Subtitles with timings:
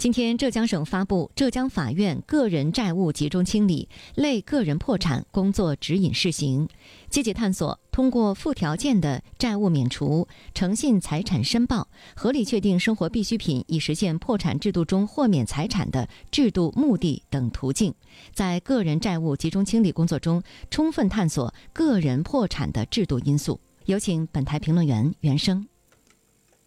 [0.00, 6.66] 今天，浙江省发布《浙江法院个人债务集中清理类个人破产工作指引（试行）》，
[7.10, 11.86] 积极探索通过附条件的债务免除、诚信财产申报、
[12.16, 17.92] 合理确定生活必需品以实现破产制度中豁免财产的制度目的等途径，
[18.32, 23.60] 在个人债务集中清理工作中，充分探索个人破产的制度因素。
[23.84, 25.68] 有请本台评论员袁生。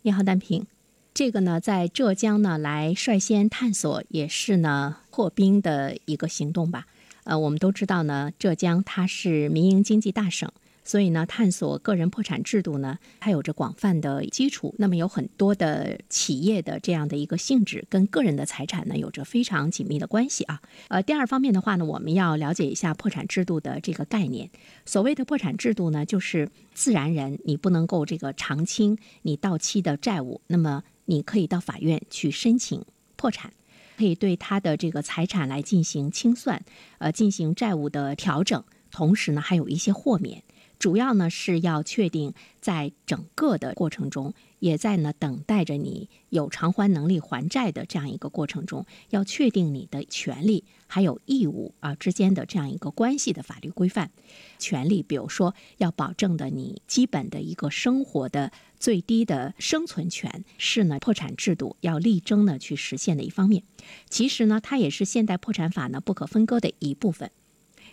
[0.04, 0.68] 你好，单平。
[1.14, 6.88] 这个呢，在浙江呢来率先探索，也是呢破冰的一个行动吧。
[7.24, 10.52] 呃，我们都知道呢，浙江它是民营经济大省。
[10.86, 14.76] 所以呢，探索个人破产制度呢，它有着广泛的基础。
[14.78, 20.62] 那么有很多的企业的这样的一个性质，跟个人的财产呢有着非常紧密的关系啊。
[20.90, 24.50] 呃，第二方面的话呢，我们要了解一下破产制度的这个概念。
[24.84, 32.84] 所谓的破产制度呢，就是自然人你不能够这个偿清你到期的债务，那么你可以到法院去申请
[33.16, 33.52] 破产，
[33.98, 36.64] 可以对他的这个财产来进行清算，
[36.98, 40.44] 呃，进行债务的调整，同时呢，还有一些豁免。
[40.84, 54.12] 主要呢是要确定，在整个的过程中，也在呢等待着你有偿还能力还债的这样一个过程中，要确定你的权利还有义务啊之间的这样一个关系的法律规范。
[54.60, 63.64] 权利，比如说要保证的你基本的一个生活的最低的生存权，是呢破产制度要力争呢去实现的一方面。
[64.10, 67.32] 其实呢，它也是现代破产法呢不可分割的一部分。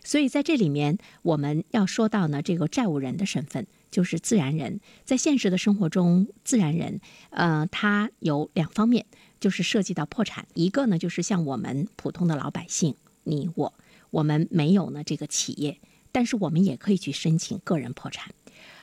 [0.02, 4.80] 所以在这里面，我们要说到呢，这个债务人的身份就是自然人。
[5.04, 9.06] 在现实的生活中，自然人，呃，他有两方面，
[9.38, 10.46] 就是涉及到破产。
[10.54, 13.74] 一个呢，就是像我们普通的老百姓，你我，
[14.10, 15.78] 我们没有呢这个企业，
[16.12, 18.32] 但是我们也可以去申请个人破产。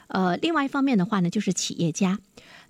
[0.08, 2.19] 呃，另外一方面的话呢，就是企业家。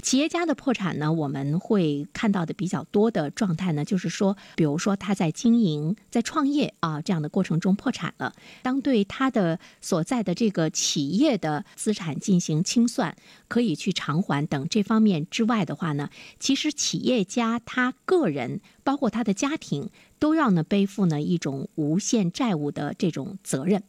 [0.02, 13.15] 企业家的破产呢，我们会看到的比较多的状态呢，就是说，比如说他在经营、在创业啊这样的过程中破产了，当对他的所在的这个企业的资产进行清算，
[13.47, 19.89] 可以去偿还等这方面之外的话呢，其实企业家他个人，包括他的家庭，
[20.20, 23.81] 都要呢背负呢一种无限债务的这种责任。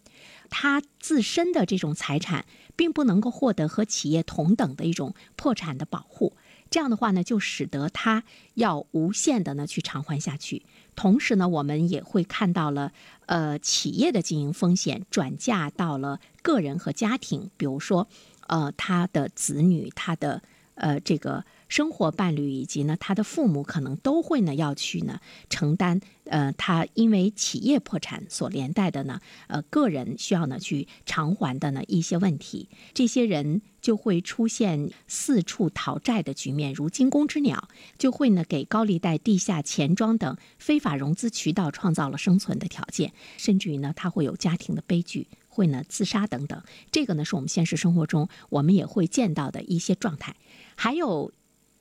[0.51, 2.45] 他自身的这种财产，
[2.77, 6.37] 并不能够获得和企业同等的一种破产的保护，
[6.71, 10.65] 这样的话呢，就使得他要无限的呢去偿还下去。
[10.95, 12.93] 同时呢，我们也会看到了，
[13.27, 18.09] 呃，企业的经营风险转嫁到了个人和家庭，比如说，
[18.47, 20.43] 呃，他的子女，他的
[20.75, 21.45] 呃这个。
[21.69, 37.69] 生活伴侣以及呢，他的父母可能都会呢要去呢承担，呃，他因为企业破产所连带的呢，呃，个人需要呢去偿还的呢一些问题，这些人就会出现四处讨债的局面，如惊弓之鸟，
[37.99, 46.63] 就会呢给高利贷、地下钱庄等非法融资渠道创造了生存的条件，甚至于呢，他会有家庭的悲剧，会呢自杀等等。
[46.91, 50.35] 这个呢是我们现实生活中我们也会见到的一些状态，
[50.75, 51.31] 还有。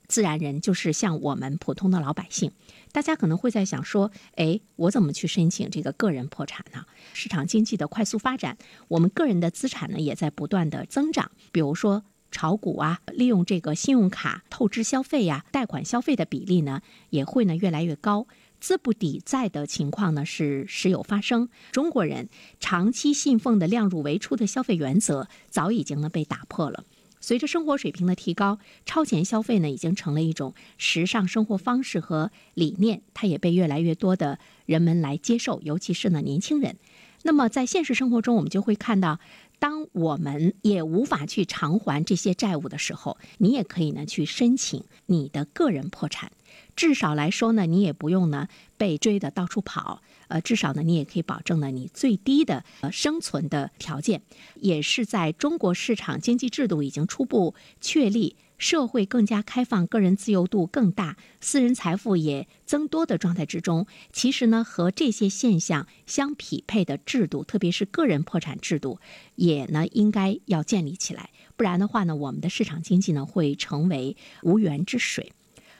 [0.07, 2.51] 自然人就是像我们普通的老百姓，
[2.91, 8.57] 大家可能会在想说：“哎，我怎么去申请这个个人破产呢？”市场经济的快速发展，
[8.88, 11.31] 我们个人的资产呢也在不断的增长。
[11.51, 18.28] 比如说炒股啊，利用这个信用卡透支消费呀，贷款消费的比例呢也会呢越来越高。
[18.59, 21.47] 资不抵债的情况呢是时有发生。
[21.72, 22.28] 中国人
[22.59, 26.84] 长期信奉的量入为出的消费原则，早已经呢被打破了。
[27.27, 36.77] 随着生活水平的提高，超前消费呢已经成了一种时尚生活方式和理念，它也被越来越多的人们来接受，尤其是呢年轻人。
[37.23, 39.19] 那么在现实生活中，我们就会看到，
[39.59, 46.31] 当我们也无法去偿还这些债务的时候，你也可以呢去申请你的个人破产。
[46.75, 48.47] 至少来说呢，你也不用呢
[48.78, 54.21] 被追的到处跑，呃，至少呢你也可以保证呢你最低的呃生存的条件，
[54.56, 69.00] 也是在中国市场经济制度已经初步确立、社会更加开放、个人自由度更大、私人财富也增多的状态之中，其实呢和这些现象相匹配的制度，特别是个人破产制度，
[69.36, 75.31] 也呢应该要建立起来，不然的话呢，我们的市场经济呢会成为无源之水。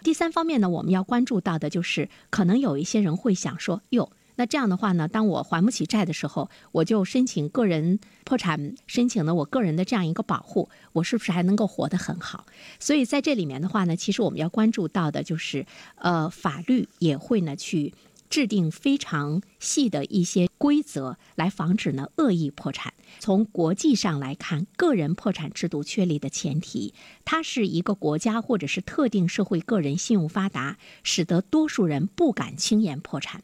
[0.04, 12.46] 第三方面呢，我们要关注到的就是，可能有一些人会想说，哟，那这样的话呢，当我还不起债的时候，我就申请个人破产，申请了我个人的这样一个保护，我是不是还能够活得很好？
[12.80, 17.94] 所以在这里面的话呢，其实我们要关注到的就是，呃，法律也会呢去
[18.30, 22.94] 制定非常细的一些规则，来防止呢恶意破产。
[23.20, 26.94] 从国际上来看，个人破产制度确立的前提，
[27.26, 33.42] 它是一个国家或者是特定社会个人信用发达，使得多数人不敢轻言破产。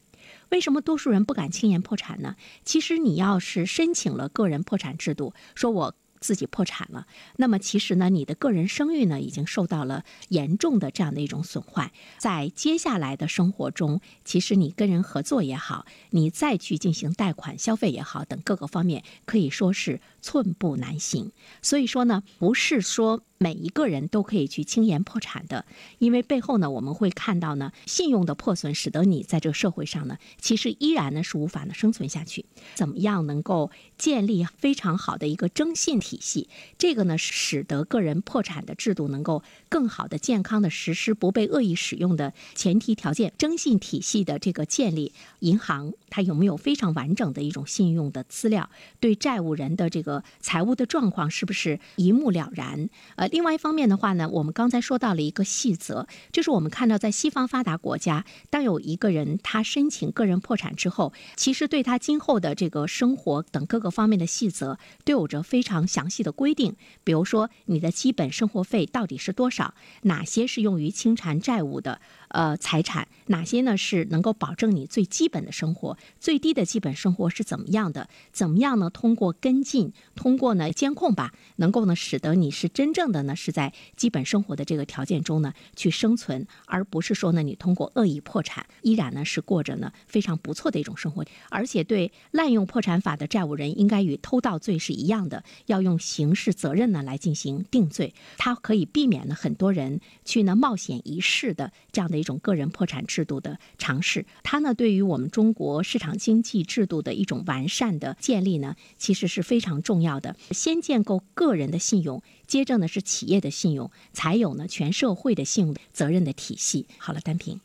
[0.54, 2.36] 为什么多数人不敢轻言破产呢？
[2.64, 5.96] 其实你要是申请了个人破产制度，说我。
[6.24, 7.06] 自己破产了，
[7.36, 11.92] 那么其实呢，你的个人声誉呢已经受到了严重的这样的一种损坏。
[12.16, 21.30] 在接下来的生活中，其实你跟人合作也好，你再去进行贷款消费也好，等各个方面可以说是寸步难行。
[21.60, 23.22] 所以说呢，不是说。
[23.36, 25.66] 每一个人都可以去轻言破产的，
[25.98, 32.46] 因为背后呢，我们会看到呢，信用的破损使得你在这个社会上呢，其实依然呢是无法呢生存下去。
[32.74, 36.48] 怎么样能够建立非常好的一个征信体体系？
[36.78, 43.32] 这个呢是，使得个人破产的制度能够更好的、健康的实施，不被恶意使用的前提条件。
[43.36, 48.70] 征信体系的这个建立，银行它有没有非常完整的一种信用的资料？
[49.00, 52.88] 对债务人的这个财务的状况是不是一目了然？
[53.16, 53.28] 呃。
[53.28, 66.76] 另外一方面的话呢，我们刚才说到了一个细则，就是我们看到在西方发达国家，当有一个人他申请个人破产之后，其实对他今后的这个生活等各个方面的细则都有着非常详详细的规定。
[67.02, 69.74] 比如说，你的基本生活费到底是多少？
[70.02, 72.02] 哪些是用于清偿债务的？
[72.34, 73.76] 呃，财产哪些呢？
[73.76, 78.08] 是能够保证你最基本的生活，最低的基本生活是怎么样的？
[78.32, 78.90] 怎么样呢？
[78.90, 91.24] 通过跟进，通过呢监控吧，能够呢使得你是真正的呢是在基本生活的这个条件中呢去生存，而不是说呢你通过恶意破产，依然呢是过着呢非常不错的一种生活。
[91.50, 102.23] 而且对滥用破产法的债务人，应该与偷盗罪是一样的，要用刑事责任呢来进行定罪，它可以避免呢很多人去呢冒险一试的这样的。
[102.24, 110.34] 一种个人破产制度的尝试，它呢对于我们中国市场经济制度的一种完善的建立呢，其实是非常重要的。
[110.50, 116.86] 先建构个人的信用，接着呢是企业的信用，才有呢全社会的信用责任的体系。
[116.96, 117.60] 好了，单平，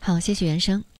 [0.00, 0.88] 好，谢谢袁生。